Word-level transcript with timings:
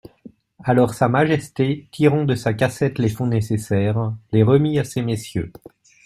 Alors 0.63 0.95
Sa 0.95 1.07
Majesté, 1.07 1.87
tirant 1.91 2.23
de 2.23 2.33
sa 2.33 2.55
cassette 2.55 2.97
les 2.97 3.07
fonds 3.09 3.27
nécessaires, 3.27 4.15
les 4.31 4.41
remit 4.41 4.79
à 4.79 4.83
ces 4.83 5.03
messieurs. 5.03 5.51